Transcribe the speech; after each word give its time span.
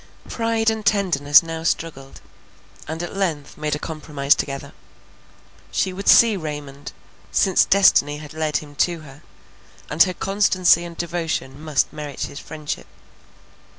Pride 0.27 0.71
and 0.71 0.83
tenderness 0.83 1.43
now 1.43 1.61
struggled, 1.61 2.21
and 2.87 3.03
at 3.03 3.15
length 3.15 3.55
made 3.55 3.75
a 3.75 3.77
compromise 3.77 4.33
together. 4.33 4.73
She 5.71 5.93
would 5.93 6.07
see 6.07 6.35
Raymond, 6.35 6.91
since 7.31 7.65
destiny 7.65 8.17
had 8.17 8.33
led 8.33 8.57
him 8.57 8.73
to 8.77 9.01
her, 9.01 9.21
and 9.91 10.01
her 10.01 10.15
constancy 10.15 10.85
and 10.85 10.97
devotion 10.97 11.61
must 11.61 11.93
merit 11.93 12.21
his 12.21 12.39
friendship. 12.39 12.87